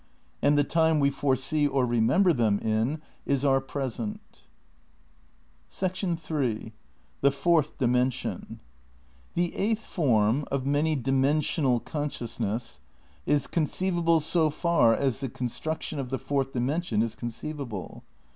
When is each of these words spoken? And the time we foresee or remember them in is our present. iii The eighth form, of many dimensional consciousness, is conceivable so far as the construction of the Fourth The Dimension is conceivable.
And 0.41 0.57
the 0.57 0.63
time 0.63 0.99
we 0.99 1.11
foresee 1.11 1.67
or 1.67 1.85
remember 1.85 2.33
them 2.33 2.57
in 2.57 3.03
is 3.27 3.45
our 3.45 3.61
present. 3.61 4.45
iii 5.83 6.71
The 7.29 7.31
eighth 9.55 9.85
form, 9.85 10.45
of 10.49 10.65
many 10.65 10.95
dimensional 10.95 11.79
consciousness, 11.81 12.79
is 13.27 13.45
conceivable 13.45 14.19
so 14.19 14.49
far 14.49 14.95
as 14.95 15.19
the 15.19 15.29
construction 15.29 15.99
of 15.99 16.09
the 16.09 16.17
Fourth 16.17 16.53
The 16.53 16.53
Dimension 16.59 17.03
is 17.03 17.13
conceivable. 17.13 18.03